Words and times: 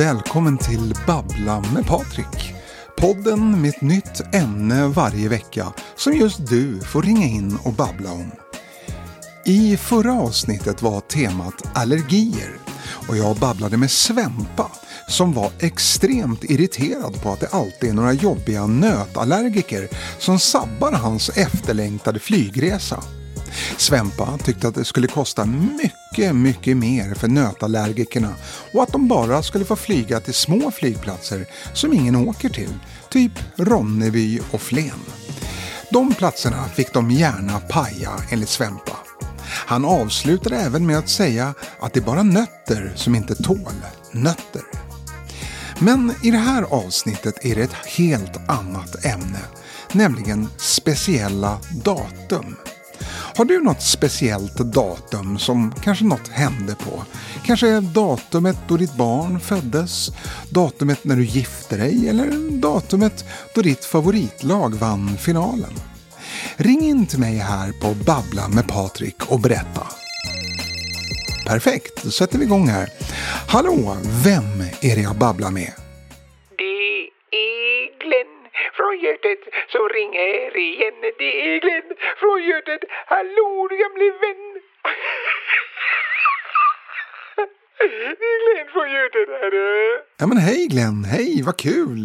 välkommen 0.00 0.58
till 0.58 0.94
Babbla 1.06 1.64
med 1.74 1.86
Patrik. 1.86 2.54
Podden 2.96 3.62
med 3.62 3.68
ett 3.68 3.80
nytt 3.80 4.34
ämne 4.34 4.86
varje 4.86 5.28
vecka 5.28 5.72
som 5.96 6.12
just 6.12 6.46
du 6.46 6.80
får 6.80 7.02
ringa 7.02 7.26
in 7.26 7.58
och 7.62 7.72
babbla 7.72 8.12
om. 8.12 8.30
I 9.44 9.76
förra 9.76 10.12
avsnittet 10.12 10.82
var 10.82 11.00
temat 11.00 11.54
allergier 11.74 12.50
och 13.08 13.16
jag 13.16 13.36
babblade 13.36 13.76
med 13.76 13.90
Svempa 13.90 14.70
som 15.08 15.32
var 15.32 15.50
extremt 15.58 16.44
irriterad 16.44 17.22
på 17.22 17.32
att 17.32 17.40
det 17.40 17.48
alltid 17.48 17.90
är 17.90 17.94
några 17.94 18.12
jobbiga 18.12 18.66
nötallergiker 18.66 19.88
som 20.18 20.38
sabbar 20.38 20.92
hans 20.92 21.28
efterlängtade 21.28 22.18
flygresa. 22.18 23.02
Svempa 23.76 24.38
tyckte 24.38 24.68
att 24.68 24.74
det 24.74 24.84
skulle 24.84 25.06
kosta 25.06 25.44
mycket, 25.44 25.99
mycket 26.18 26.76
mer 26.76 27.14
för 27.14 27.28
nötallergikerna 27.28 28.34
och 28.72 28.82
att 28.82 28.92
de 28.92 29.08
bara 29.08 29.42
skulle 29.42 29.64
få 29.64 29.76
flyga 29.76 30.20
till 30.20 30.34
små 30.34 30.70
flygplatser 30.70 31.46
som 31.74 31.92
ingen 31.92 32.16
åker 32.16 32.48
till, 32.48 32.74
typ 33.10 33.32
Ronneby 33.56 34.40
och 34.50 34.60
Flen. 34.60 35.00
De 35.90 36.14
platserna 36.14 36.64
fick 36.64 36.92
de 36.92 37.10
gärna 37.10 37.60
paja 37.60 38.10
enligt 38.30 38.48
Svempa. 38.48 38.96
Han 39.66 39.84
avslutade 39.84 40.56
även 40.56 40.86
med 40.86 40.98
att 40.98 41.08
säga 41.08 41.54
att 41.80 41.92
det 41.92 42.00
är 42.00 42.04
bara 42.04 42.22
nötter 42.22 42.92
som 42.96 43.14
inte 43.14 43.34
tål 43.34 43.74
nötter. 44.12 44.62
Men 45.78 46.14
i 46.22 46.30
det 46.30 46.38
här 46.38 46.62
avsnittet 46.62 47.44
är 47.44 47.54
det 47.54 47.62
ett 47.62 47.86
helt 47.98 48.50
annat 48.50 49.04
ämne, 49.04 49.40
nämligen 49.92 50.48
speciella 50.56 51.58
datum. 51.84 52.56
Har 53.40 53.44
du 53.44 53.62
något 53.62 53.82
speciellt 53.82 54.56
datum 54.56 55.38
som 55.38 55.74
kanske 55.82 56.04
något 56.04 56.28
hände 56.28 56.74
på? 56.74 57.02
Kanske 57.44 57.80
datumet 57.80 58.56
då 58.68 58.76
ditt 58.76 58.94
barn 58.94 59.40
föddes? 59.40 60.10
Datumet 60.50 61.04
när 61.04 61.16
du 61.16 61.24
gifte 61.24 61.76
dig? 61.76 62.08
Eller 62.08 62.60
datumet 62.60 63.24
då 63.54 63.62
ditt 63.62 63.84
favoritlag 63.84 64.74
vann 64.74 65.16
finalen? 65.16 65.70
Ring 66.56 66.80
in 66.80 67.06
till 67.06 67.18
mig 67.18 67.36
här 67.36 67.72
på 67.72 67.94
Babbla 68.04 68.48
med 68.48 68.68
Patrik 68.68 69.30
och 69.30 69.40
berätta. 69.40 69.86
Perfekt, 71.46 72.02
då 72.02 72.10
sätter 72.10 72.38
vi 72.38 72.44
igång 72.44 72.68
här. 72.68 72.88
Hallå, 73.48 73.96
vem 74.02 74.60
är 74.80 74.96
det 74.96 75.02
jag 75.02 75.18
babblar 75.18 75.50
med? 75.50 75.72
Götet 79.02 79.40
som 79.68 79.88
ringer 79.88 80.56
igen. 80.56 80.94
Det 81.18 81.32
är 81.46 81.60
Glenn 81.60 81.90
från 82.20 82.42
Götet. 82.42 82.82
Hallå 83.06 83.68
du 83.70 83.76
gamle 83.76 84.10
vän. 84.22 84.60
Det 87.78 87.84
är 87.84 88.54
Glenn 88.54 88.68
från 88.72 88.90
Götet 88.92 89.28
här. 89.28 89.52
Ja 90.20 90.26
men 90.30 90.38
hej 90.48 90.66
Glenn, 90.72 91.04
hej 91.14 91.42
vad 91.48 91.56
kul! 91.68 92.02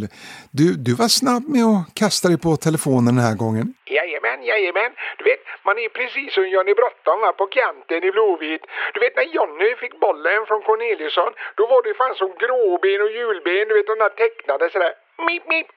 Du, 0.60 0.68
du 0.86 0.92
var 1.02 1.10
snabb 1.22 1.44
med 1.56 1.66
att 1.74 1.86
kasta 2.02 2.28
dig 2.32 2.40
på 2.46 2.52
telefonen 2.68 3.12
den 3.16 3.26
här 3.30 3.38
gången. 3.44 3.68
Jajamän, 3.98 4.40
jajamän. 4.52 4.92
Du 5.18 5.24
vet, 5.30 5.42
man 5.68 5.78
är 5.84 5.90
precis 6.00 6.34
som 6.34 6.46
Johnny 6.54 6.74
Bråttom 6.80 7.20
va, 7.22 7.32
på 7.42 7.46
kanten 7.60 8.04
i 8.08 8.12
Blåvitt. 8.16 8.66
Du 8.94 9.00
vet 9.00 9.16
när 9.16 9.28
Johnny 9.38 9.76
fick 9.82 10.00
bollen 10.06 10.46
från 10.50 10.62
Corneliusson, 10.68 11.32
då 11.58 11.64
var 11.72 11.80
det 11.84 11.94
fan 12.02 12.16
som 12.22 12.32
gråben 12.44 13.00
och 13.06 13.12
julben, 13.20 13.68
du 13.68 13.74
vet 13.78 13.88
de 13.94 13.98
där 14.04 14.14
tecknade 14.22 14.70
sådär. 14.74 14.94
Mip, 15.28 15.44
mip. 15.52 15.68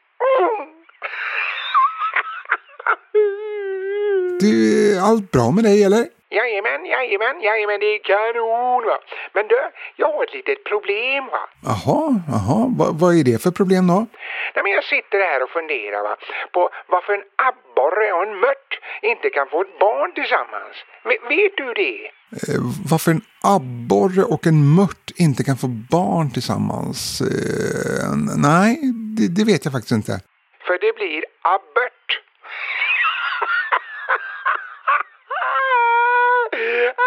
Mm. 0.41 0.78
Du, 4.41 4.53
är 4.97 5.01
allt 5.01 5.31
bra 5.31 5.51
med 5.51 5.65
dig 5.65 5.85
eller? 5.85 6.05
Jajamän, 6.31 6.81
jajamän, 6.95 7.37
jajamän, 7.49 7.81
det 7.81 7.91
är 7.97 8.01
kanon 8.13 8.83
va. 8.91 8.97
Men 9.35 9.45
du, 9.53 9.59
jag 9.97 10.09
har 10.13 10.25
ett 10.25 10.35
litet 10.39 10.65
problem 10.71 11.23
va. 11.35 11.43
Jaha, 11.71 12.01
jaha, 12.35 12.59
Va, 12.79 12.87
vad 13.03 13.11
är 13.21 13.25
det 13.25 13.43
för 13.43 13.51
problem 13.51 13.87
då? 13.87 13.99
Nej, 14.55 14.63
men 14.65 14.73
jag 14.79 14.85
sitter 14.85 15.19
här 15.29 15.43
och 15.45 15.51
funderar 15.59 16.03
va, 16.09 16.15
på 16.55 16.63
varför 16.93 17.13
en 17.19 17.25
abborre 17.49 18.13
och 18.17 18.23
en 18.29 18.35
mört 18.41 18.71
inte 19.03 19.31
kan 19.31 19.47
få 19.53 19.61
ett 19.63 19.79
barn 19.87 20.11
tillsammans. 20.19 20.75
V- 21.09 21.23
vet 21.37 21.55
du 21.57 21.67
det? 21.83 21.99
Eh, 22.53 22.61
varför 22.91 23.11
en 23.11 23.23
abborre 23.57 24.23
och 24.35 24.47
en 24.47 24.75
mört 24.75 25.07
inte 25.17 25.45
kan 25.45 25.57
få 25.57 25.67
barn 25.67 26.31
tillsammans? 26.31 27.21
Eh, 27.21 28.11
nej, 28.37 28.71
det, 29.17 29.29
det 29.37 29.45
vet 29.53 29.65
jag 29.65 29.73
faktiskt 29.73 29.93
inte. 30.01 30.21
För 30.69 30.79
det 30.85 30.93
blir 30.99 31.21
abbört. 31.57 32.11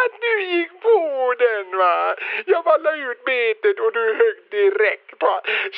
Att 0.02 0.14
du 0.26 0.34
gick 0.54 0.74
på 0.82 1.00
den 1.46 1.68
va. 1.82 2.16
Jag 2.46 2.64
bara 2.64 2.78
la 2.78 2.94
ut 2.96 3.26
betet 3.26 3.78
och 3.84 3.94
du 3.94 4.06
högg 4.22 4.40
direkt 4.52 5.20
på. 5.20 5.32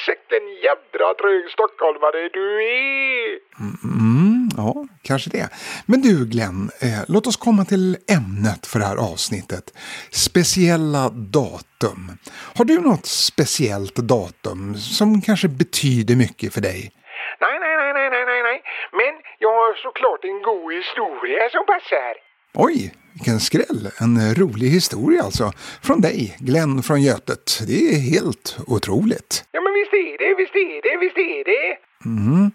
Säkten 0.06 0.44
jädra 0.66 1.14
trög 1.14 1.44
stockholmare 1.52 2.30
du 2.34 2.48
är. 2.64 3.40
Mm, 3.60 4.50
ja, 4.58 4.88
kanske 5.02 5.30
det. 5.30 5.50
Men 5.86 6.02
du 6.02 6.26
Glenn, 6.26 6.70
eh, 6.82 7.04
låt 7.08 7.28
oss 7.28 7.38
komma 7.38 7.66
till 7.66 7.98
ämnet 8.18 8.68
för 8.68 8.80
det 8.80 8.86
här 8.86 9.12
avsnittet. 9.14 9.74
Speciella 10.12 11.10
datum. 11.10 12.12
Har 12.56 12.66
du 12.66 12.80
något 12.82 13.06
speciellt 13.06 13.96
datum 13.96 14.76
som 14.76 15.22
kanske 15.22 15.48
betyder 15.48 16.16
mycket 16.16 16.54
för 16.54 16.62
dig? 16.62 16.92
Nej, 17.44 17.60
nej, 17.60 17.76
nej, 17.78 17.94
nej, 17.94 18.10
nej, 18.10 18.26
nej, 18.26 18.42
nej. 18.50 18.58
Men 19.00 19.14
jag 19.40 19.54
har 19.62 19.73
såklart 19.88 20.24
en 20.32 20.40
god 20.50 20.68
historia 20.80 21.44
som 21.56 21.64
passar. 21.74 22.14
Oj, 22.66 22.94
vilken 23.14 23.40
skräll. 23.40 23.84
En 24.04 24.36
rolig 24.42 24.70
historia 24.78 25.22
alltså. 25.24 25.46
Från 25.88 26.02
dig, 26.02 26.36
Glenn 26.40 26.84
från 26.88 27.02
Götet. 27.02 27.46
Det 27.70 27.80
är 27.94 28.00
helt 28.14 28.58
otroligt. 28.68 29.32
Ja, 29.52 29.60
men 29.66 29.74
visst 29.80 29.94
är 29.94 30.16
det, 30.24 30.30
visst 30.42 30.56
är 30.56 30.82
det, 30.86 30.98
visst 31.04 31.18
är 31.18 31.44
det. 31.54 31.68
Mm. 32.06 32.52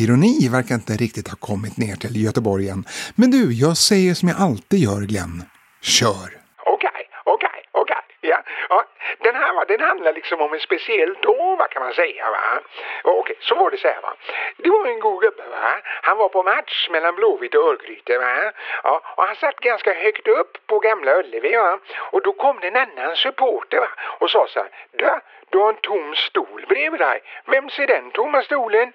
Ironi 0.00 0.48
verkar 0.56 0.74
inte 0.74 0.92
riktigt 0.92 1.28
ha 1.28 1.36
kommit 1.36 1.76
ner 1.76 1.96
till 1.96 2.24
Göteborg 2.24 2.68
än. 2.68 2.84
Men 3.14 3.30
du, 3.30 3.52
jag 3.64 3.76
säger 3.76 4.14
som 4.14 4.28
jag 4.28 4.38
alltid 4.46 4.78
gör, 4.86 5.00
Glenn. 5.10 5.36
Kör! 5.82 6.28
Okej, 6.74 7.02
okej, 7.34 7.58
okej. 7.82 8.02
Ja, 8.20 8.38
ja. 8.68 8.78
Den 9.24 9.34
här 9.34 9.41
va, 9.54 9.64
den 9.64 9.80
handlar 9.80 10.12
liksom 10.12 10.40
om 10.40 10.52
en 10.52 10.60
speciell 10.60 11.14
dag 11.14 11.56
va, 11.58 11.68
kan 11.68 11.82
man 11.82 11.92
säga 11.92 12.30
va. 12.30 12.60
Okej, 13.04 13.32
Okej, 13.32 13.36
så 13.40 13.54
var 13.54 13.70
det 13.70 13.76
så 13.76 13.88
här 13.88 14.00
va. 14.02 14.14
Det 14.56 14.70
var 14.70 14.86
en 14.86 15.00
god 15.00 15.22
gubbe 15.22 15.42
va. 15.50 15.80
Han 16.02 16.16
var 16.16 16.28
på 16.28 16.42
match 16.42 16.88
mellan 16.90 17.14
Blåvitt 17.14 17.54
och 17.54 17.68
Örgryte 17.68 18.18
va. 18.18 18.52
Ja, 18.84 19.02
och 19.16 19.24
han 19.26 19.36
satt 19.36 19.60
ganska 19.60 19.92
högt 19.92 20.28
upp 20.28 20.66
på 20.66 20.78
Gamla 20.78 21.18
Ullevi 21.18 21.56
va. 21.56 21.78
Och 21.98 22.22
då 22.22 22.32
kom 22.32 22.60
det 22.60 22.68
en 22.68 22.76
annan 22.76 23.16
supporter 23.16 23.80
va. 23.80 23.88
Och 24.18 24.30
sa 24.30 24.46
så 24.46 24.58
här. 24.58 24.68
Du, 24.90 25.10
du 25.50 25.58
har 25.58 25.68
en 25.68 25.76
tom 25.80 26.14
stol 26.14 26.66
bredvid 26.68 27.00
dig. 27.00 27.22
Vem 27.46 27.70
ser 27.70 27.86
den 27.86 28.10
tomma 28.10 28.42
stolen? 28.42 28.92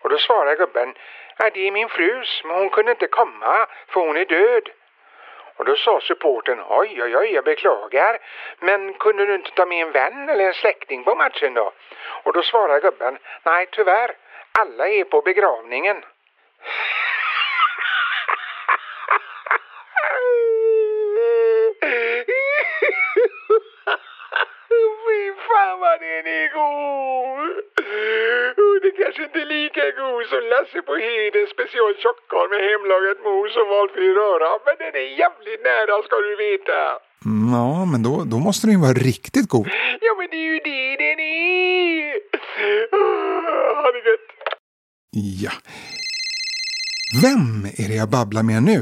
Och 0.00 0.10
då 0.10 0.18
svarade 0.18 0.56
gubben. 0.56 0.94
Ja, 1.36 1.50
det 1.54 1.66
är 1.66 1.72
min 1.72 1.88
frus, 1.88 2.42
men 2.44 2.56
hon 2.56 2.70
kunde 2.70 2.90
inte 2.90 3.06
komma 3.06 3.66
för 3.88 4.00
hon 4.00 4.16
är 4.16 4.24
död. 4.24 4.70
Och 5.60 5.66
då 5.66 5.76
sa 5.76 6.00
supporten, 6.00 6.58
oj, 6.68 7.02
oj, 7.02 7.16
oj, 7.16 7.32
jag 7.34 7.44
beklagar. 7.44 8.18
Men 8.58 8.94
kunde 8.94 9.26
du 9.26 9.34
inte 9.34 9.50
ta 9.50 9.66
med 9.66 9.86
en 9.86 9.92
vän 9.92 10.28
eller 10.28 10.44
en 10.44 10.54
släkting 10.54 11.04
på 11.04 11.14
matchen 11.14 11.54
då? 11.54 11.72
Och 12.22 12.32
då 12.32 12.42
svarade 12.42 12.80
gubben, 12.80 13.18
nej 13.42 13.66
tyvärr, 13.72 14.14
alla 14.52 14.88
är 14.88 15.04
på 15.04 15.22
begravningen. 15.22 15.96
Fy 24.68 25.32
fan 25.48 25.80
vad 25.80 26.00
den 26.00 26.26
är 26.26 26.48
god! 26.54 27.69
Inte 29.24 29.42
lika 29.56 29.84
god 30.00 30.22
som 30.32 30.42
Lasse 30.52 30.78
på 30.88 30.94
Heden 31.06 31.46
special 31.54 31.92
tjockkorv 32.02 32.48
med 32.52 32.62
hemlagat 32.70 33.18
mos 33.26 33.52
och 33.60 33.68
valfri 33.74 34.06
röra. 34.20 34.50
Men 34.66 34.74
den 34.82 34.94
är 35.02 35.08
jävligt 35.22 35.62
nära 35.70 35.94
ska 36.06 36.16
du 36.26 36.32
veta. 36.46 36.78
Mm, 37.28 37.40
Ja, 37.58 37.84
men 37.92 38.00
då, 38.06 38.14
då 38.32 38.36
måste 38.46 38.62
den 38.66 38.74
ju 38.76 38.82
vara 38.86 38.98
riktigt 39.12 39.48
god. 39.54 39.66
Ja 40.06 40.12
men 40.18 40.26
det 40.32 40.36
är 40.44 40.48
ju 40.52 40.58
det 40.70 40.86
den 41.04 41.18
är! 41.20 42.12
Ha 43.82 43.88
det 43.92 44.02
gött! 44.10 44.28
Ja. 45.44 45.52
Vem 47.24 47.46
är 47.82 47.86
det 47.90 47.96
jag 48.02 48.10
babblar 48.18 48.42
med 48.50 48.62
nu? 48.62 48.78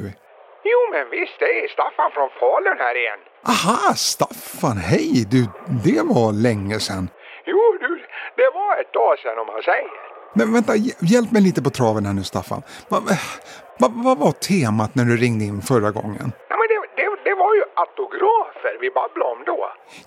Jo 0.73 0.81
men 0.93 1.05
visst, 1.11 1.39
det 1.39 1.51
är 1.65 1.69
Staffan 1.69 2.11
från 2.15 2.31
Falun 2.41 2.79
här 2.79 2.95
igen. 3.03 3.21
Aha, 3.53 3.95
Staffan, 3.95 4.77
hej 4.91 5.11
du, 5.35 5.43
det 5.87 6.03
var 6.15 6.31
länge 6.49 6.79
sedan. 6.87 7.05
Jo 7.47 7.61
du, 7.81 7.93
det 8.37 8.51
var 8.59 8.81
ett 8.81 8.93
tag 8.93 9.19
sedan 9.19 9.39
om 9.39 9.47
man 9.47 9.63
säger. 9.63 10.08
Men 10.35 10.53
vänta, 10.53 10.73
hj- 10.73 10.97
hjälp 11.01 11.31
mig 11.33 11.43
lite 11.43 11.63
på 11.63 11.71
traven 11.71 12.07
här 12.07 12.13
nu 12.13 12.25
Staffan. 12.25 12.63
Vad 12.89 13.03
va, 13.03 13.89
vad 14.07 14.19
var 14.19 14.33
temat 14.33 14.95
när 14.95 15.05
du 15.05 15.17
ringde 15.17 15.45
in 15.45 15.63
förra 15.63 15.91
gången? 15.91 16.27
Ja, 16.51 16.57
men 16.61 16.67
det, 16.73 16.79
det, 17.03 17.07
det 17.29 17.35
var 17.35 17.55
ju 17.55 17.63
autografer 17.85 18.75
vi 18.81 18.91
babblade 18.91 19.31
om 19.35 19.41
då. 19.47 19.61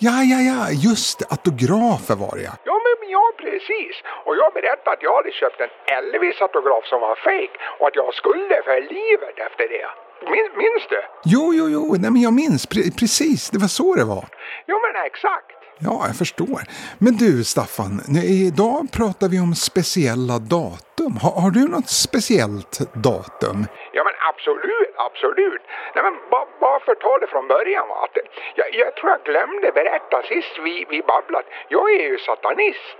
Ja, 0.05 0.15
ja, 0.31 0.39
ja, 0.49 0.59
just 0.87 1.19
det, 1.19 1.25
autografer 1.35 2.15
var 2.15 2.33
det 2.37 2.43
ja. 2.49 2.53
Ja, 2.69 2.75
men 2.85 3.09
ja, 3.17 3.25
precis. 3.43 3.95
Och 4.25 4.35
jag 4.41 4.49
berättade 4.53 4.91
att 4.97 5.03
jag 5.07 5.15
hade 5.19 5.31
köpt 5.41 5.59
en 5.65 5.71
Elvis-autograf 5.97 6.83
som 6.91 6.99
var 7.07 7.15
fake 7.27 7.55
och 7.79 7.87
att 7.87 7.95
jag 7.99 8.05
har 8.09 8.15
skulder 8.21 8.61
för 8.67 8.77
livet 8.99 9.35
efter 9.47 9.65
det. 9.75 9.87
Min, 10.33 10.47
minns 10.63 10.83
du? 10.93 10.99
Jo, 11.33 11.43
jo, 11.59 11.65
jo, 11.75 11.95
nej 12.03 12.11
men 12.11 12.21
jag 12.21 12.33
minns, 12.33 12.65
pre 12.65 12.81
precis, 12.99 13.49
det 13.49 13.59
var 13.65 13.67
så 13.79 13.95
det 13.95 14.03
var. 14.15 14.25
Jo, 14.69 14.75
men 14.85 14.93
exakt. 15.05 15.51
Ja, 15.83 16.03
jag 16.07 16.15
förstår. 16.15 16.61
Men 16.97 17.13
du, 17.17 17.43
Staffan, 17.43 18.01
idag 18.47 18.87
pratar 18.91 19.27
vi 19.29 19.39
om 19.39 19.55
speciella 19.55 20.39
datum. 20.39 21.17
Har, 21.23 21.41
har 21.41 21.51
du 21.51 21.67
något 21.67 21.89
speciellt 21.89 22.73
datum? 22.93 23.57
Ja 23.97 24.01
men 24.07 24.15
absolut, 24.31 24.93
absolut. 25.07 25.63
Nej 25.95 26.03
men 26.03 26.15
varför 26.59 26.95
ta 26.95 27.17
det 27.21 27.27
från 27.27 27.47
början 27.47 27.87
va? 27.87 27.95
Att, 28.05 28.15
jag, 28.55 28.67
jag 28.81 28.95
tror 28.95 29.11
jag 29.11 29.23
glömde 29.23 29.71
berätta 29.71 30.17
sist 30.31 30.53
vi, 30.63 30.85
vi 30.89 31.01
babblat. 31.01 31.45
Jag 31.69 31.85
är 31.93 32.05
ju 32.11 32.17
satanist. 32.17 32.97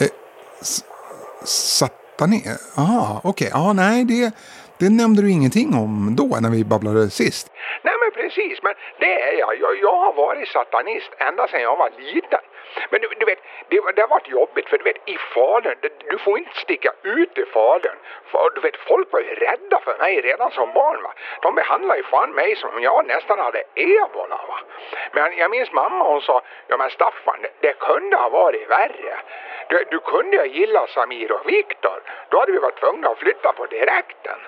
Eh, 0.00 0.12
satanist? 1.44 2.78
Aha, 2.78 3.20
okej. 3.24 3.30
Okay. 3.30 3.60
Ja, 3.60 3.72
nej, 3.72 4.04
det, 4.04 4.34
det 4.78 4.90
nämnde 4.90 5.22
du 5.22 5.30
ingenting 5.30 5.74
om 5.74 6.16
då 6.16 6.38
när 6.40 6.50
vi 6.50 6.64
babblade 6.64 7.10
sist. 7.10 7.50
Precis, 8.28 8.62
men 8.62 8.74
det 8.98 9.22
är 9.22 9.38
jag. 9.38 9.60
Jag, 9.60 9.78
jag 9.80 9.96
har 9.96 10.12
varit 10.12 10.48
satanist 10.48 11.10
ända 11.18 11.48
sedan 11.48 11.60
jag 11.60 11.76
var 11.76 11.90
liten. 11.98 12.40
Men 12.90 13.00
du, 13.00 13.08
du 13.18 13.26
vet, 13.26 13.38
det, 13.68 13.80
det 13.96 14.00
har 14.00 14.08
varit 14.08 14.28
jobbigt 14.28 14.68
för 14.68 14.78
du 14.78 14.84
vet 14.84 15.08
i 15.08 15.16
Falun, 15.18 15.74
du 16.10 16.18
får 16.18 16.38
inte 16.38 16.54
sticka 16.54 16.92
ut 17.02 17.38
i 17.38 17.44
Falun. 17.44 17.96
För 18.24 18.50
du 18.54 18.60
vet, 18.60 18.76
folk 18.76 19.12
var 19.12 19.20
ju 19.20 19.34
rädda 19.34 19.80
för 19.80 19.98
mig 19.98 20.20
redan 20.20 20.50
som 20.50 20.72
barn 20.72 21.02
va. 21.02 21.12
De 21.42 21.54
behandlade 21.54 21.98
ju 21.98 22.04
fan 22.04 22.30
mig 22.30 22.56
som 22.56 22.70
om 22.70 22.82
jag 22.82 23.06
nästan 23.06 23.38
hade 23.38 23.62
ebola 23.74 24.40
va. 24.48 24.60
Men 25.12 25.36
jag 25.36 25.50
minns 25.50 25.72
mamma 25.72 26.04
hon 26.04 26.20
sa, 26.20 26.42
ja 26.66 26.76
men 26.76 26.90
Staffan, 26.90 27.42
det, 27.42 27.50
det 27.60 27.78
kunde 27.78 28.16
ha 28.16 28.28
varit 28.28 28.70
värre. 28.70 29.18
Du, 29.68 29.84
du 29.90 29.98
kunde 29.98 30.38
ha 30.38 30.44
gillat 30.44 30.90
Samir 30.90 31.32
och 31.32 31.48
Viktor. 31.48 32.02
Då 32.28 32.40
hade 32.40 32.52
vi 32.52 32.58
varit 32.58 32.80
tvungna 32.80 33.08
att 33.08 33.18
flytta 33.18 33.52
på 33.52 33.66
direkten. 33.66 34.38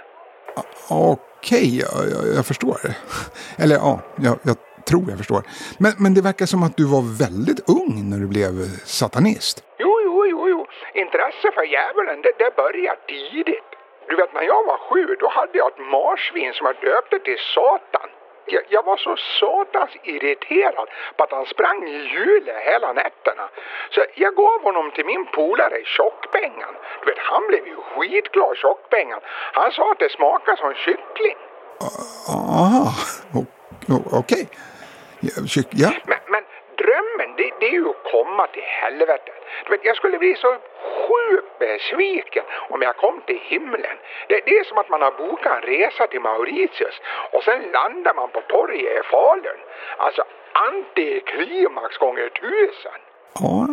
Okej, 0.88 1.24
okay, 1.40 1.78
jag, 1.82 2.10
jag, 2.12 2.36
jag, 2.36 2.46
förstår. 2.46 2.78
Eller 3.58 3.76
ja, 3.76 4.00
jag, 4.16 4.38
jag, 4.42 4.56
tror 4.90 5.04
jag 5.10 5.18
förstår. 5.18 5.42
Men, 5.78 5.92
men 5.98 6.14
det 6.14 6.22
verkar 6.30 6.46
som 6.46 6.62
att 6.62 6.76
du 6.76 6.84
var 6.96 7.02
väldigt 7.24 7.60
ung 7.78 8.10
när 8.10 8.18
du 8.24 8.26
blev 8.26 8.52
satanist. 9.00 9.64
Jo, 9.78 9.92
jo, 10.04 10.26
jo, 10.32 10.48
jo. 10.48 10.60
Intresse 11.02 11.48
för 11.56 11.64
djävulen, 11.74 12.22
det, 12.24 12.32
det 12.42 12.50
började 12.62 13.00
tidigt. 13.08 13.70
Du 14.08 14.16
vet, 14.16 14.34
när 14.34 14.42
jag 14.42 14.62
var 14.70 14.78
sju, 14.88 15.16
då 15.20 15.28
hade 15.28 15.58
jag 15.58 15.68
ett 15.72 15.82
marsvin 15.96 16.52
som 16.56 16.64
jag 16.66 16.76
döpte 16.90 17.18
till 17.26 17.40
Satan 17.54 18.08
jag, 18.52 18.62
jag, 18.68 18.82
var 18.84 18.96
så 18.96 19.16
satans 19.40 19.90
irriterad 20.02 20.88
på 21.16 21.24
att 21.24 21.32
han 21.32 21.46
sprang 21.46 21.88
i 21.88 21.98
hjulet 22.12 22.56
hela 22.56 22.92
nätterna. 22.92 23.48
Så 23.90 24.00
jag 24.14 24.34
gav 24.34 24.62
honom 24.62 24.90
till 24.90 25.06
min 25.06 25.26
polare 25.26 25.84
Tjockpengan. 25.84 26.74
Du 27.00 27.06
vet, 27.10 27.18
han 27.18 27.46
blev 27.48 27.66
ju 27.66 27.76
skitglad 27.76 28.56
Tjockpengan. 28.56 29.20
Han 29.52 29.72
sa 29.72 29.92
att 29.92 29.98
det 29.98 30.12
smakar 30.12 30.56
som 30.56 30.74
kyckling. 30.74 31.38
Aha, 32.28 32.94
okej. 34.20 34.48
Okay. 35.22 35.64
Ja. 35.70 35.90
Men, 36.04 36.18
det, 37.60 37.66
är 37.66 37.72
ju 37.72 37.88
att 37.88 38.12
komma 38.12 38.46
till 38.46 38.68
helvetet. 38.82 39.34
Du 39.64 39.70
vet, 39.70 39.84
jag 39.84 39.96
skulle 39.96 40.18
bli 40.18 40.34
så 40.34 40.50
sjukt 41.06 41.58
besviken 41.58 42.44
om 42.70 42.82
jag 42.82 42.96
kom 42.96 43.20
till 43.26 43.40
himlen. 43.42 43.96
Det, 44.28 44.40
det, 44.46 44.58
är 44.58 44.64
som 44.64 44.78
att 44.78 44.88
man 44.88 45.02
har 45.02 45.10
bokat 45.10 45.52
en 45.56 45.62
resa 45.72 46.06
till 46.06 46.20
Mauritius 46.20 46.96
och 47.32 47.42
sen 47.42 47.60
landar 47.62 48.14
man 48.14 48.28
på 48.30 48.40
torget 48.40 48.98
i 49.00 49.02
Falun. 49.10 49.60
Alltså 49.96 50.22
antiklimax 50.68 51.96
gånger 51.98 52.28
tusen. 52.28 52.98
Ja, 53.34 53.66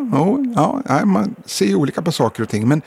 ja, 0.55 0.81
ja, 0.87 1.05
man 1.05 1.35
ser 1.45 1.65
ju 1.65 1.75
olika 1.75 2.01
på 2.01 2.11
saker 2.11 2.43
och 2.43 2.49
ting. 2.49 2.67
Men, 2.67 2.81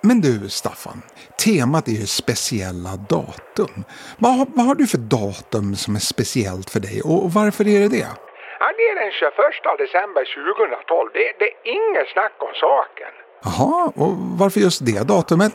men 0.00 0.20
du, 0.20 0.48
Staffan, 0.48 1.02
temat 1.44 1.88
är 1.88 1.92
ju 1.92 2.06
speciella 2.06 2.96
datum. 2.96 3.84
Vad, 4.18 4.46
vad 4.54 4.66
har 4.66 4.74
du 4.74 4.86
för 4.86 4.98
datum 4.98 5.76
som 5.76 5.94
är 5.94 6.00
speciellt 6.00 6.70
för 6.70 6.80
dig 6.80 7.02
och 7.04 7.32
varför 7.32 7.68
är 7.68 7.80
det 7.80 7.88
det? 7.88 8.25
Är 8.66 8.94
den 9.02 9.12
21 9.12 9.34
december 9.78 10.24
2012. 10.24 11.10
Det, 11.14 11.32
det 11.40 11.48
är 11.52 11.56
inget 11.76 12.08
snack 12.14 12.36
om 12.38 12.52
saken. 12.66 13.12
Jaha, 13.46 13.92
och 14.02 14.12
varför 14.40 14.60
just 14.60 14.86
det 14.86 15.08
datumet? 15.14 15.54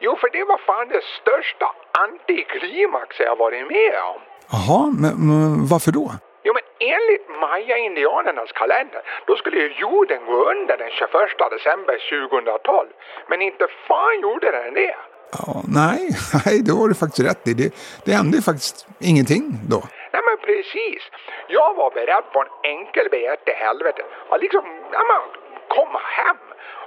Jo, 0.00 0.16
för 0.20 0.28
det 0.36 0.44
var 0.44 0.58
fan 0.68 0.88
det 0.88 1.02
största 1.20 1.66
antiklimax 2.06 3.08
jag 3.20 3.36
varit 3.36 3.66
med 3.76 3.94
om. 4.12 4.20
Jaha, 4.54 4.82
men, 5.02 5.12
men 5.28 5.66
varför 5.72 5.92
då? 5.92 6.06
Jo, 6.46 6.52
men 6.58 6.66
enligt 6.94 7.26
maya-indianernas 7.42 8.52
kalender, 8.60 9.02
då 9.26 9.36
skulle 9.36 9.58
ju 9.64 9.70
jorden 9.84 10.20
gå 10.30 10.36
under 10.52 10.76
den 10.82 10.90
21 10.90 11.10
december 11.54 11.96
2012. 12.28 12.88
Men 13.30 13.42
inte 13.42 13.64
fan 13.88 14.20
gjorde 14.22 14.48
den 14.58 14.74
det. 14.74 14.96
Ja, 15.32 15.62
nej, 15.82 16.00
nej, 16.44 16.62
det 16.66 16.72
har 16.72 16.88
du 16.88 16.94
faktiskt 16.94 17.28
rätt 17.28 17.48
i. 17.48 17.54
Det, 17.54 17.68
det 18.04 18.12
hände 18.12 18.36
ju 18.36 18.42
faktiskt 18.42 18.86
ingenting 19.10 19.44
då. 19.74 19.80
Nej 20.12 20.22
men 20.28 20.36
precis. 20.48 21.02
Jag 21.48 21.74
var 21.74 21.90
beredd 21.90 22.32
på 22.32 22.40
en 22.40 22.48
enkel 22.62 23.08
biljett 23.10 23.44
till 23.44 23.54
helvete. 23.54 24.02
Att 24.28 24.40
liksom, 24.40 24.64
ja 24.92 25.02
men, 25.08 25.20
komma 25.68 26.00
hem. 26.04 26.36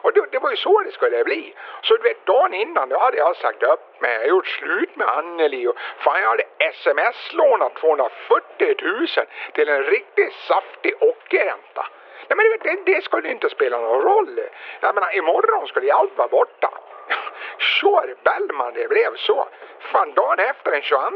Och 0.02 0.13
det, 0.13 0.25
det, 0.31 0.40
var 0.40 0.50
ju 0.50 0.58
så 0.58 0.81
det 0.81 0.92
skulle 0.92 1.24
bli. 1.24 1.56
Så 1.81 1.98
du 1.98 2.04
vet, 2.04 2.25
dagen 2.25 2.54
innan 2.54 2.90
då 2.90 3.00
hade 3.00 3.18
jag 3.18 3.36
sagt 3.36 3.63
upp 3.63 4.02
mig. 4.02 4.13
Jag 4.13 4.28
gjort 4.28 4.48
slut 4.48 4.96
med 4.96 5.08
Anneli 5.08 5.68
och 5.68 5.75
fan 5.98 6.22
jag 6.22 6.30
hade 6.30 6.44
sms-lånat 6.58 7.75
240 7.75 8.75
000 8.81 9.08
till 9.54 9.69
en 9.69 9.84
riktigt 9.84 10.34
saftig 10.34 10.94
ockerränta. 11.00 11.88
Nej 12.28 12.38
men 12.38 12.46
du 12.46 12.50
vet, 12.52 12.86
det, 12.86 12.94
det 12.94 13.04
skulle 13.04 13.30
inte 13.30 13.50
spela 13.50 13.78
någon 13.78 14.02
roll. 14.02 14.40
Jag 14.80 14.96
menar, 14.96 15.18
imorgon 15.18 15.68
skulle 15.68 15.94
allt 15.94 16.18
vara 16.18 16.28
borta. 16.28 16.69
Sure 17.58 18.16
Bellman 18.24 18.74
det 18.74 18.88
blev 18.90 19.16
så. 19.16 19.48
Fan, 19.80 20.13
dagen 20.13 20.40
efter 20.40 20.72
den 20.72 20.81
22 20.81 21.10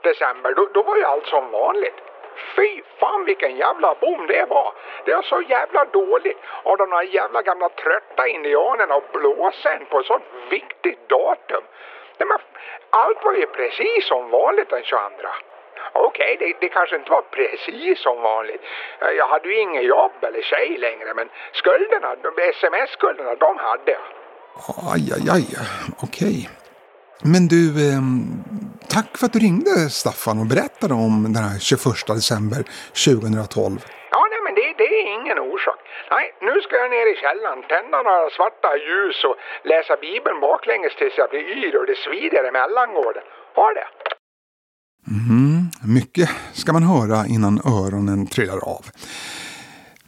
december, 0.00 0.54
då, 0.54 0.68
då 0.74 0.82
var 0.82 0.96
ju 0.96 1.04
allt 1.04 1.26
som 1.26 1.50
vanligt. 1.50 2.09
Fy 2.56 2.82
fan 3.00 3.24
vilken 3.24 3.56
jävla 3.56 3.94
bom 4.00 4.26
det 4.26 4.44
var! 4.48 4.72
Det 5.04 5.14
var 5.14 5.22
så 5.22 5.42
jävla 5.48 5.84
dåligt 5.84 6.38
av 6.62 6.76
de 6.76 6.92
här 6.92 7.02
jävla 7.02 7.42
gamla 7.42 7.68
trötta 7.68 8.28
indianerna 8.28 8.94
och 8.94 9.04
blåsen 9.12 9.86
på 9.90 10.00
ett 10.00 10.06
sånt 10.06 10.24
viktigt 10.50 11.08
datum. 11.08 11.62
Nej, 12.18 12.26
men, 12.28 12.38
allt 12.90 13.24
var 13.24 13.32
ju 13.32 13.46
precis 13.46 14.08
som 14.08 14.30
vanligt 14.30 14.70
den 14.70 14.82
22. 14.82 15.28
Okej, 15.92 16.36
okay, 16.36 16.36
det, 16.36 16.56
det, 16.60 16.68
kanske 16.68 16.96
inte 16.96 17.10
var 17.10 17.22
precis 17.22 18.02
som 18.02 18.22
vanligt. 18.22 18.62
Eh, 19.00 19.08
jag 19.08 19.28
hade 19.28 19.48
ju 19.48 19.60
inget 19.60 19.84
jobb 19.84 20.12
eller 20.22 20.42
tjej 20.42 20.78
längre 20.78 21.14
men 21.14 21.28
skulderna, 21.52 22.16
sms-skulderna, 22.54 23.34
de 23.34 23.58
hade 23.58 23.90
jag. 23.90 24.00
Aj, 24.92 25.12
aj, 25.16 25.30
aj. 25.30 25.44
Okej. 26.02 26.50
Men 27.22 27.48
du, 27.48 27.62
ehm, 27.88 28.39
tack 28.96 29.18
för 29.18 29.26
att 29.26 29.32
du 29.36 29.38
ringde 29.38 29.74
Staffan 30.00 30.38
och 30.42 30.48
berättade 30.54 30.94
om 30.94 31.14
den 31.34 31.44
här 31.48 31.58
21 31.58 32.06
december 32.06 32.60
2012. 33.04 33.78
Ja, 34.14 34.22
nej 34.32 34.40
men 34.46 34.52
det, 34.58 34.66
det 34.80 34.88
är 35.00 35.04
ingen 35.18 35.38
orsak. 35.52 35.80
Nej, 36.14 36.26
nu 36.48 36.54
ska 36.64 36.72
jag 36.82 36.90
ner 36.96 37.06
i 37.12 37.16
källaren, 37.24 37.60
tända 37.74 37.96
några 38.06 38.30
svarta 38.36 38.68
ljus 38.86 39.18
och 39.28 39.36
läsa 39.72 39.94
Bibeln 40.06 40.38
baklänges 40.46 40.94
tills 40.98 41.14
jag 41.20 41.28
blir 41.30 41.44
yr 41.58 41.74
och 41.80 41.86
det 41.90 41.98
svider 42.04 42.42
i 42.48 42.52
mellangården. 42.60 43.24
Ha 43.58 43.68
det! 43.78 43.88
Mm, 45.18 45.60
mycket 45.96 46.28
ska 46.60 46.68
man 46.72 46.86
höra 46.94 47.18
innan 47.34 47.54
öronen 47.76 48.20
trillar 48.34 48.60
av. 48.76 48.84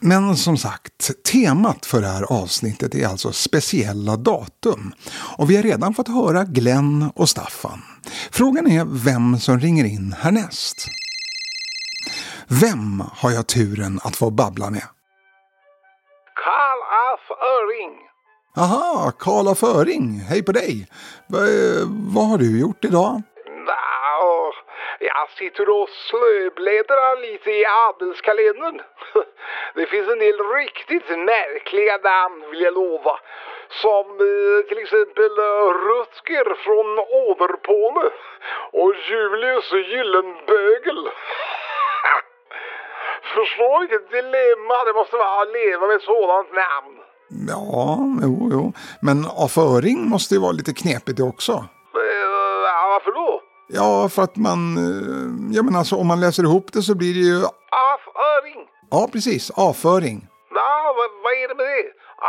Men 0.04 0.36
som 0.36 0.56
sagt, 0.56 1.24
temat 1.32 1.86
för 1.86 2.00
det 2.00 2.06
här 2.06 2.22
avsnittet 2.22 2.94
är 2.94 3.06
alltså 3.06 3.32
speciella 3.32 4.16
datum. 4.16 4.92
Och 5.38 5.50
vi 5.50 5.56
har 5.56 5.62
redan 5.62 5.94
fått 5.94 6.08
höra 6.08 6.44
Glenn 6.44 7.10
och 7.14 7.28
Staffan. 7.28 7.82
Frågan 8.30 8.66
är 8.66 8.84
vem 9.04 9.38
som 9.38 9.60
ringer 9.60 9.84
in 9.84 10.14
härnäst. 10.18 10.88
Vem 12.48 13.02
har 13.12 13.30
jag 13.30 13.46
turen 13.46 14.00
att 14.04 14.16
få 14.16 14.30
babbla 14.30 14.70
med? 14.70 14.86
Karl 16.44 16.80
af 17.10 17.20
Öring. 17.54 17.98
Aha, 18.56 19.12
Karl 19.18 19.48
af 19.48 19.62
Öring. 19.62 20.20
Hej 20.20 20.42
på 20.42 20.52
dig. 20.52 20.86
V 21.26 21.38
vad 21.86 22.28
har 22.28 22.38
du 22.38 22.60
gjort 22.60 22.84
idag? 22.84 23.22
Jag 25.04 25.28
sitter 25.38 25.66
och 25.78 25.88
slöbläddrar 26.08 27.14
lite 27.26 27.50
i 27.50 27.64
adelskalendern. 27.88 28.80
Det 29.74 29.86
finns 29.86 30.08
en 30.08 30.18
del 30.18 30.38
riktigt 30.60 31.08
märkliga 31.08 31.96
namn 32.10 32.50
vill 32.50 32.60
jag 32.60 32.74
lova. 32.74 33.14
Som 33.82 34.06
eh, 34.28 34.58
till 34.68 34.78
exempel 34.84 35.32
eh, 35.48 35.68
Rutger 35.86 36.46
från 36.64 36.88
Åderpåle 37.26 38.06
och 38.80 38.92
Julius 39.08 39.68
Gyllenbögel. 39.90 41.00
Förstår 43.34 43.80
vilket 43.80 44.10
dilemma 44.10 44.76
det 44.86 44.92
måste 45.00 45.16
vara 45.16 45.42
att 45.42 45.52
leva 45.52 45.86
med 45.86 45.96
ett 45.96 46.02
sådant 46.02 46.52
namn. 46.64 46.96
Ja, 47.48 47.98
jo, 48.22 48.34
jo. 48.52 48.72
Men 49.00 49.26
avföring 49.44 49.98
måste 50.08 50.34
ju 50.34 50.40
vara 50.40 50.52
lite 50.52 50.74
knepigt 50.74 51.16
det 51.16 51.22
också. 51.22 51.64
Ja, 53.74 54.08
för 54.08 54.22
att 54.22 54.36
man... 54.36 54.60
Eh, 54.76 55.56
ja, 55.56 55.62
men 55.62 55.76
alltså 55.76 55.96
om 55.96 56.06
man 56.06 56.20
läser 56.20 56.42
ihop 56.42 56.72
det 56.72 56.82
så 56.82 56.94
blir 56.94 57.14
det 57.14 57.26
ju... 57.32 57.38
Avföring! 57.92 58.60
Ja, 58.90 59.08
precis. 59.12 59.50
Avföring. 59.50 60.18
Ja, 60.54 60.94
vad, 60.98 61.10
vad 61.24 61.32
är 61.42 61.48
det 61.48 61.56
med 61.60 61.66
det? 61.66 61.84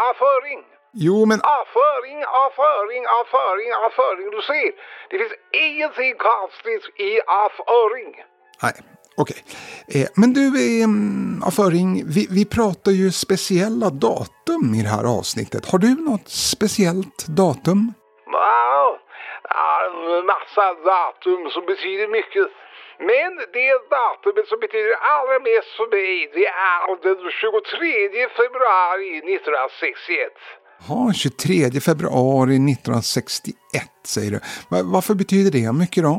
Avföring! 0.07 0.59
Jo, 1.05 1.25
men... 1.25 1.39
Avföring, 1.59 2.19
avföring, 2.43 3.03
avföring, 3.19 3.69
avföring. 3.85 4.27
Du 4.35 4.41
ser, 4.49 4.71
det 5.09 5.17
finns 5.21 5.37
ingenting 5.67 6.13
konstigt 6.29 6.85
i 7.09 7.11
avföring. 7.45 8.09
Nej, 8.63 8.75
Okej. 9.15 9.37
Eh, 9.87 10.07
men 10.15 10.33
du, 10.33 10.45
eh, 10.81 10.87
Aföring, 11.47 12.03
vi, 12.05 12.27
vi 12.29 12.45
pratar 12.45 12.91
ju 12.91 13.11
speciella 13.11 13.89
datum 13.89 14.75
i 14.75 14.81
det 14.83 14.89
här 14.89 15.03
avsnittet. 15.03 15.71
Har 15.71 15.79
du 15.79 15.95
något 15.95 16.29
speciellt 16.29 17.27
datum? 17.27 17.93
Ja, 18.25 18.97
en 19.85 20.25
massa 20.25 20.65
datum 20.73 21.49
som 21.49 21.65
betyder 21.65 22.07
mycket. 22.07 22.47
Men 22.99 23.31
det 23.57 23.89
datumet 23.89 24.47
som 24.47 24.59
betyder 24.59 24.93
allra 25.13 25.39
mest 25.39 25.71
för 25.77 25.87
mig 25.95 26.31
det 26.33 26.47
är 26.47 26.79
den 27.07 27.31
23 27.31 28.29
februari 28.39 29.17
1961. 29.17 30.33
Ja, 30.89 31.11
23 31.13 31.81
februari 31.89 32.55
1961 32.55 33.83
säger 34.13 34.31
du. 34.31 34.39
Varför 34.95 35.13
betyder 35.23 35.51
det 35.57 35.73
mycket 35.83 36.03
då? 36.03 36.15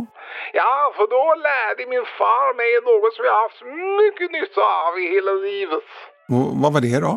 Ja, 0.52 0.92
för 0.96 1.06
då 1.16 1.24
lärde 1.48 1.82
min 1.92 2.06
far 2.18 2.54
mig 2.60 2.70
något 2.90 3.14
som 3.14 3.24
jag 3.24 3.36
haft 3.44 3.62
mycket 4.02 4.28
nytta 4.36 4.62
av 4.86 4.92
i 4.98 5.06
hela 5.14 5.32
livet. 5.32 5.88
Och 6.32 6.44
vad 6.62 6.72
var 6.74 6.80
det 6.80 7.00
då? 7.08 7.14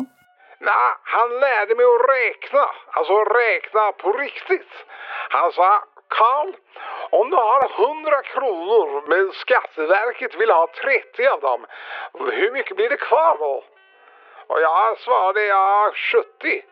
Nej, 0.68 0.90
han 1.14 1.28
lärde 1.44 1.72
mig 1.78 1.86
att 1.94 2.08
räkna. 2.16 2.64
Alltså 2.96 3.14
räkna 3.42 3.92
på 4.02 4.08
riktigt. 4.12 4.72
Han 5.36 5.52
sa, 5.52 5.70
Karl, 6.08 6.52
om 7.10 7.30
du 7.30 7.36
har 7.36 7.86
100 7.86 8.22
kronor 8.22 9.02
men 9.08 9.32
Skatteverket 9.32 10.34
vill 10.34 10.50
ha 10.50 10.68
30 10.82 11.26
av 11.26 11.40
dem, 11.40 11.66
hur 12.12 12.50
mycket 12.50 12.76
blir 12.76 12.88
det 12.88 12.96
kvar 12.96 13.36
då? 13.38 13.64
Och 14.46 14.60
jag 14.60 14.98
svarade, 14.98 15.44
ja 15.44 15.92
70. 16.12 16.64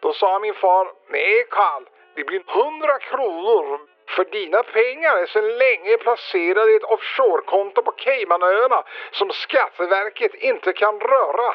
Då 0.00 0.12
sa 0.12 0.38
min 0.38 0.54
far, 0.54 0.92
nej 1.08 1.46
Karl, 1.50 1.84
det 2.14 2.24
blir 2.24 2.42
100 2.48 2.98
kronor 2.98 3.80
för 4.08 4.24
dina 4.24 4.62
pengar 4.62 5.16
är 5.16 5.26
sedan 5.26 5.58
länge 5.58 5.96
placerade 5.96 6.72
i 6.72 6.76
ett 6.76 6.84
offshorekonto 6.84 7.82
på 7.82 7.90
Caymanöarna 7.90 8.84
som 9.12 9.30
Skatteverket 9.30 10.34
inte 10.34 10.72
kan 10.72 11.00
röra. 11.00 11.54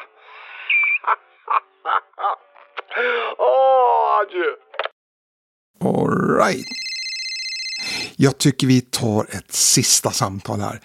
Åh, 3.38 3.46
oh, 3.46 4.18
adjö. 4.20 4.56
All 5.84 6.38
right. 6.38 6.89
Jag 8.26 8.38
tycker 8.38 8.66
vi 8.66 8.80
tar 8.80 9.22
ett 9.36 9.52
sista 9.52 10.10
samtal 10.10 10.60
här. 10.60 10.80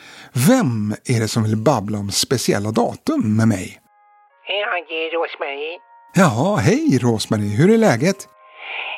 Vem 0.50 0.96
är 1.14 1.20
det 1.20 1.28
som 1.28 1.44
vill 1.44 1.58
babbla 1.58 1.98
om 1.98 2.12
speciella 2.12 2.72
datum 2.72 3.38
med 3.38 3.48
mig? 3.48 3.80
Ja, 4.48 4.70
det 4.88 4.98
är 5.06 5.10
Rosmarie. 5.18 5.80
Jaha, 6.22 6.58
hej 6.58 7.00
Rosmarie, 7.02 7.56
hur 7.60 7.74
är 7.74 7.78
läget? 7.78 8.20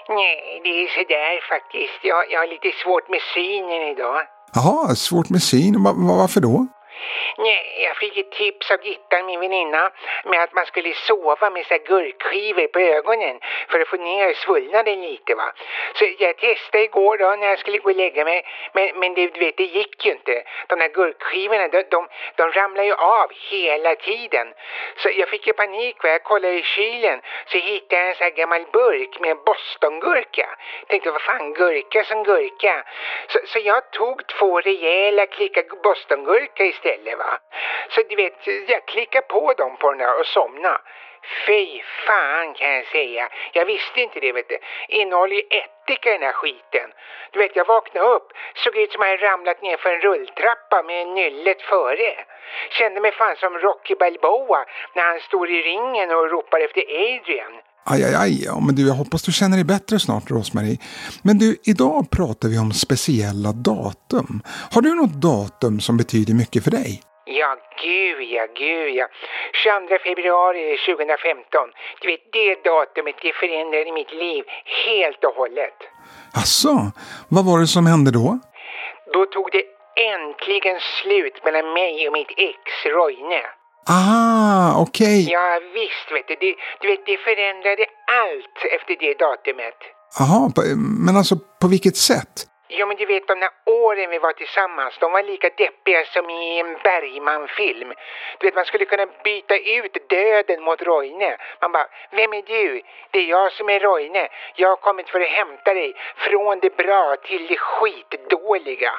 Nej, 0.10 0.36
det 0.64 0.70
är 0.84 0.88
sådär 0.98 1.34
faktiskt. 1.54 2.00
Jag, 2.04 2.22
jag 2.32 2.40
har 2.40 2.48
lite 2.56 2.72
svårt 2.84 3.10
med 3.14 3.22
synen 3.34 3.82
idag. 3.94 4.20
Jaha, 4.56 4.96
svårt 4.96 5.30
med 5.30 5.44
syn. 5.44 5.84
Va, 5.84 5.92
varför 6.22 6.42
då? 6.42 6.68
Nej, 7.40 7.84
jag 7.84 7.98
fick 7.98 8.18
ett 8.18 8.32
tips 8.32 8.72
av 8.72 8.86
Gittan, 8.86 9.26
min 9.26 9.40
väninna, 9.40 9.92
med 10.26 10.42
att 10.44 10.54
man 10.54 10.66
skulle 10.66 10.94
sova 10.94 11.50
med 11.50 11.66
så 11.66 11.78
gurkskivor 11.86 12.68
på 12.68 12.80
ögonen 12.80 13.40
för 13.70 13.80
att 13.80 13.88
få 13.88 13.98
ner 13.98 14.34
svullnaden 14.34 15.02
lite 15.02 15.36
va. 15.36 15.54
Så 15.94 16.06
jag 16.20 16.38
testade 16.38 16.84
igår 16.84 17.18
då 17.18 17.36
när 17.36 17.48
jag 17.48 17.60
skulle 17.60 17.78
gå 17.78 17.90
och 17.90 17.96
lägga 17.96 18.24
mig, 18.24 18.46
men, 18.74 19.00
men 19.00 19.14
det, 19.14 19.28
du 19.28 19.40
vet, 19.40 19.58
det 19.58 19.64
gick 19.64 20.06
ju 20.06 20.12
inte. 20.12 20.44
De 20.68 20.80
där 20.80 20.88
gurkskivorna, 20.88 21.68
de, 21.68 21.84
de, 21.84 22.08
de 22.36 22.52
ramlar 22.52 22.84
ju 22.84 22.94
av 22.94 23.32
hela 23.50 23.96
tiden. 23.96 24.48
Så 24.98 25.10
jag 25.14 25.30
fick 25.30 25.48
ju 25.48 25.54
panik 25.54 26.04
va, 26.04 26.10
jag 26.10 26.24
kollade 26.24 26.54
i 26.54 26.64
kylen, 26.64 27.22
så 27.46 27.58
hittade 27.58 28.02
jag 28.02 28.10
en 28.10 28.16
sån 28.16 28.24
här 28.24 28.32
gammal 28.32 28.66
burk 28.74 29.20
med 29.20 29.38
bostongurka. 29.46 30.48
Tänkte, 30.88 31.12
vad 31.12 31.22
fan, 31.22 31.54
gurka 31.54 32.04
som 32.04 32.24
gurka. 32.24 32.84
Så, 33.28 33.40
så 33.46 33.60
jag 33.60 33.92
tog 33.92 34.28
två 34.28 34.62
rejäla 34.62 35.26
klickar 35.26 35.64
bostongurka 35.84 36.66
istället 36.66 37.18
va. 37.18 37.27
Så 37.90 38.02
du 38.10 38.16
vet, 38.16 38.48
jag 38.68 38.86
klickar 38.86 39.22
på 39.22 39.54
dem 39.54 39.78
på 39.80 39.90
den 39.90 39.98
där 39.98 40.20
och 40.20 40.26
somna. 40.26 40.82
Fy 41.46 41.82
fan 42.08 42.54
kan 42.54 42.70
jag 42.78 42.86
säga. 42.86 43.30
Jag 43.54 43.66
visste 43.66 44.02
inte 44.02 44.20
det 44.20 44.32
vet 44.32 44.50
du. 44.50 44.58
Innehåller 45.00 45.36
ju 45.36 45.46
ättika 45.62 46.10
den 46.12 46.22
här 46.22 46.38
skiten. 46.42 46.88
Du 47.32 47.40
vet, 47.40 47.56
jag 47.56 47.68
vaknade 47.68 48.08
upp, 48.08 48.28
såg 48.64 48.76
ut 48.78 48.92
som 48.92 49.02
jag 49.02 49.24
ramlat 49.24 49.62
ner 49.62 49.78
för 49.78 49.90
en 49.94 50.02
rulltrappa 50.02 50.84
med 50.84 51.08
nyllet 51.08 51.62
före. 51.62 52.12
Kände 52.78 53.02
mig 53.02 53.12
fan 53.12 53.36
som 53.36 53.54
Rocky 53.58 53.96
Balboa 53.96 54.66
när 54.96 55.04
han 55.12 55.20
står 55.20 55.50
i 55.50 55.62
ringen 55.62 56.12
och 56.12 56.30
ropar 56.32 56.60
efter 56.60 56.82
Adrian. 56.82 57.54
Aj, 57.90 58.04
aj, 58.04 58.16
aj. 58.16 58.44
Ja, 58.46 58.60
men 58.66 58.76
du, 58.76 58.88
jag 58.88 58.94
hoppas 58.94 59.24
du 59.24 59.32
känner 59.32 59.58
dig 59.58 59.66
bättre 59.66 60.00
snart, 60.00 60.32
Rosmarie. 60.32 60.78
Men 61.22 61.38
du, 61.38 61.58
idag 61.64 62.10
pratar 62.12 62.48
vi 62.50 62.60
om 62.60 62.72
speciella 62.72 63.52
datum. 63.52 64.42
Har 64.74 64.82
du 64.82 64.96
något 64.96 65.14
datum 65.14 65.80
som 65.80 65.98
betyder 65.98 66.34
mycket 66.34 66.64
för 66.64 66.72
dig? 66.72 67.02
Ja, 67.30 67.58
gud 67.84 68.22
ja, 68.36 68.46
gud 68.56 68.96
ja. 68.96 69.08
22 69.64 69.98
februari 70.08 70.78
2015. 70.78 71.72
Du 72.02 72.08
vet, 72.12 72.24
det 72.34 72.64
datumet 72.70 73.16
det 73.22 73.34
förändrade 73.42 73.92
mitt 74.00 74.14
liv 74.14 74.44
helt 74.86 75.24
och 75.24 75.36
hållet. 75.42 75.78
Asså, 76.42 76.76
vad 77.36 77.46
var 77.46 77.60
det 77.60 77.68
som 77.68 77.86
hände 77.86 78.12
då? 78.12 78.40
Då 79.14 79.26
tog 79.26 79.48
det 79.52 79.64
äntligen 80.14 80.78
slut 81.02 81.38
mellan 81.46 81.74
mig 81.74 82.08
och 82.08 82.14
mitt 82.14 82.34
ex, 82.50 82.64
Roine. 82.98 83.42
Ah, 83.90 84.82
okej. 84.82 85.24
Okay. 85.24 85.34
Ja, 85.34 85.60
visst 85.74 86.08
vet 86.16 86.28
du. 86.28 86.36
Det, 86.44 86.56
du 86.82 86.88
vet, 86.92 87.06
det 87.06 87.18
förändrade 87.18 87.86
allt 88.22 88.58
efter 88.76 88.96
det 89.04 89.14
datumet. 89.26 89.80
Jaha, 90.20 90.52
men 91.06 91.18
alltså 91.18 91.36
på 91.62 91.68
vilket 91.68 91.98
sätt? 91.98 92.36
Ja, 92.70 92.86
men 92.86 92.98
du 92.98 93.06
vet 93.06 93.28
de 93.28 93.40
där 93.40 93.50
åren 93.66 94.10
vi 94.10 94.20
var 94.20 94.34
tillsammans, 94.34 94.98
de 95.00 95.12
var 95.12 95.24
lika 95.24 95.50
deppiga 95.50 96.06
som 96.06 96.30
i 96.30 96.60
en 96.60 96.78
Bergman-film. 96.84 97.94
Du 98.38 98.48
vet, 98.48 98.56
man 98.56 98.66
skulle 98.66 98.86
kunna 98.86 99.06
byta 99.24 99.58
ut 99.58 100.10
döden 100.10 100.64
mot 100.64 100.82
Roine. 100.82 101.38
Man 101.62 101.72
bara, 101.72 101.88
vem 102.12 102.34
är 102.34 102.42
du? 102.42 102.82
Det 103.12 103.20
är 103.20 103.26
jag 103.26 103.52
som 103.52 103.70
är 103.70 103.80
Roine. 103.80 104.28
Jag 104.56 104.70
har 104.70 104.76
kommit 104.76 105.10
för 105.10 105.22
att 105.22 105.30
hämta 105.30 105.74
dig 105.74 105.94
från 106.16 106.60
det 106.60 106.78
bra 106.78 107.16
till 107.16 107.48
det 107.48 107.58
skitdåliga. 107.58 108.92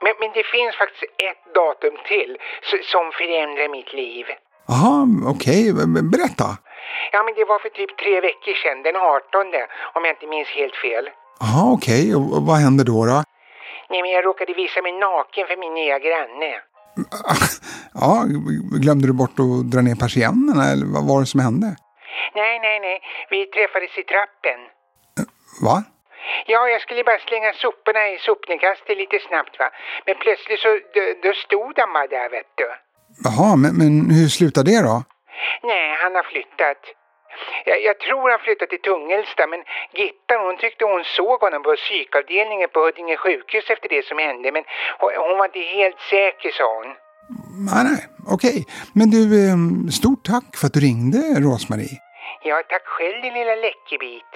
Men, 0.00 0.14
men 0.20 0.30
det 0.34 0.46
finns 0.46 0.76
faktiskt 0.76 1.04
ett 1.22 1.54
datum 1.54 1.96
till 2.04 2.38
som 2.82 3.12
förändrar 3.12 3.68
mitt 3.68 3.92
liv. 3.92 4.26
Jaha, 4.68 5.06
okej. 5.34 5.72
Okay. 5.72 6.02
Berätta. 6.14 6.48
Ja, 7.12 7.22
men 7.22 7.34
det 7.34 7.44
var 7.44 7.58
för 7.58 7.68
typ 7.68 7.96
tre 7.96 8.20
veckor 8.20 8.54
sedan, 8.54 8.82
den 8.82 8.96
18, 8.96 9.46
om 9.94 10.04
jag 10.04 10.12
inte 10.12 10.26
minns 10.26 10.48
helt 10.48 10.76
fel. 10.76 11.10
Jaha, 11.40 11.72
okej. 11.76 12.14
Okay. 12.14 12.36
Och 12.36 12.42
vad 12.48 12.56
hände 12.56 12.84
då, 12.84 13.06
då? 13.06 13.22
Nej, 13.90 14.02
men 14.02 14.10
jag 14.10 14.24
råkade 14.24 14.52
visa 14.54 14.82
mig 14.82 14.92
naken 14.92 15.46
för 15.46 15.56
min 15.56 15.74
nya 15.74 15.98
granne. 15.98 16.52
Ja, 18.02 18.24
glömde 18.84 19.06
du 19.06 19.12
bort 19.22 19.36
att 19.44 19.70
dra 19.72 19.80
ner 19.80 19.96
persiennerna 20.04 20.64
eller 20.72 20.86
vad 20.94 21.04
var 21.10 21.20
det 21.20 21.26
som 21.34 21.40
hände? 21.40 21.68
Nej, 22.40 22.54
nej, 22.66 22.76
nej. 22.86 22.96
Vi 23.30 23.40
träffades 23.46 23.92
i 24.02 24.04
trappen. 24.12 24.60
Va? 25.68 25.76
Ja, 26.46 26.60
jag 26.68 26.80
skulle 26.80 27.04
bara 27.04 27.18
slänga 27.28 27.52
soporna 27.62 28.02
i 28.14 28.18
sopnedkastet 28.18 28.96
lite 29.02 29.18
snabbt 29.28 29.54
va. 29.58 29.68
Men 30.06 30.14
plötsligt 30.24 30.60
så 30.60 30.70
då, 31.22 31.32
stod 31.46 31.74
han 31.82 31.92
bara 31.96 32.06
där 32.16 32.28
vet 32.36 32.52
du. 32.60 32.68
Jaha, 33.26 33.50
men, 33.62 33.72
men 33.80 33.92
hur 34.16 34.28
slutade 34.36 34.70
det 34.70 34.82
då? 34.90 34.96
Nej, 35.70 35.86
han 36.02 36.12
har 36.18 36.26
flyttat. 36.32 36.82
Jag, 37.68 37.78
jag, 37.88 37.96
tror 38.06 38.30
han 38.30 38.40
flyttade 38.46 38.70
till 38.70 38.86
Tungelsta 38.90 39.42
men 39.52 39.60
Gittan 40.00 40.40
hon 40.46 40.56
tyckte 40.62 40.84
hon 40.84 41.04
såg 41.04 41.38
honom 41.40 41.62
på 41.62 41.72
psykavdelningen 41.76 42.68
på 42.74 42.80
Huddinge 42.84 43.16
sjukhus 43.16 43.66
efter 43.74 43.88
det 43.88 44.02
som 44.08 44.18
hände 44.18 44.52
men 44.52 44.64
hon, 45.00 45.38
var 45.38 45.46
inte 45.50 45.64
helt 45.78 46.00
säker 46.14 46.50
sa 46.58 46.66
hon. 46.78 46.90
Nej, 47.68 47.84
nej, 47.90 48.00
okej. 48.34 48.58
Men 48.98 49.10
du, 49.10 49.22
ehm, 49.44 49.90
stort 50.00 50.24
tack 50.24 50.56
för 50.58 50.66
att 50.66 50.76
du 50.76 50.80
ringde 50.80 51.18
Rosmarie. 51.46 51.96
Ja, 52.48 52.62
tack 52.68 52.86
själv 52.86 53.22
din 53.22 53.34
lilla 53.34 53.54
läckerbit. 53.54 54.32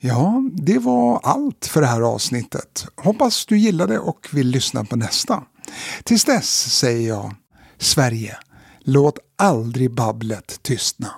Ja, 0.00 0.42
det 0.52 0.78
var 0.78 1.20
allt 1.22 1.66
för 1.72 1.80
det 1.80 1.86
här 1.86 2.02
avsnittet. 2.14 2.84
Hoppas 2.96 3.46
du 3.46 3.58
gillade 3.58 3.98
och 3.98 4.20
vill 4.32 4.46
lyssna 4.46 4.84
på 4.84 4.96
nästa. 4.96 5.42
Tills 6.04 6.24
dess 6.24 6.78
säger 6.80 7.08
jag 7.08 7.34
Sverige, 7.78 8.36
låt 8.80 9.18
aldrig 9.38 9.90
babblet 9.90 10.62
tystna. 10.62 11.08